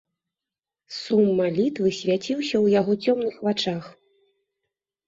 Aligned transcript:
Сум 0.99 1.29
малітвы 1.41 1.93
свяціўся 1.99 2.53
ў 2.63 2.67
яго 2.79 2.93
цёмных 3.07 3.35
вачах. 3.51 3.83